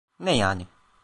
Ne 0.19 0.37
yani? 0.37 0.67